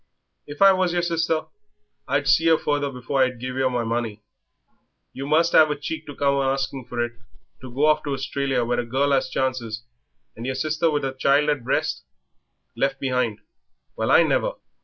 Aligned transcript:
"If 0.47 0.63
I 0.63 0.71
was 0.73 0.93
yer 0.93 1.03
sister 1.03 1.45
I'd 2.07 2.27
see 2.27 2.45
yer 2.45 2.57
further 2.57 2.89
before 2.91 3.21
I'd 3.21 3.39
give 3.39 3.55
yer 3.55 3.69
my 3.69 3.83
money. 3.83 4.23
You 5.13 5.27
must 5.27 5.53
'ave 5.53 5.71
a 5.71 5.77
cheek 5.77 6.07
to 6.07 6.15
come 6.15 6.37
a 6.37 6.41
asking 6.41 6.85
for 6.87 7.05
it, 7.05 7.11
to 7.59 7.71
go 7.71 7.85
off 7.85 8.01
to 8.05 8.13
Australia 8.13 8.65
where 8.65 8.79
a 8.79 8.83
girl 8.87 9.13
'as 9.13 9.29
chances, 9.29 9.83
and 10.35 10.43
yer 10.47 10.55
sister 10.55 10.89
with 10.89 11.05
a 11.05 11.13
child 11.13 11.51
at 11.51 11.57
the 11.59 11.63
breast 11.63 12.03
left 12.75 12.99
behind. 12.99 13.41
Well 13.95 14.09
I 14.09 14.23
never!" 14.23 14.53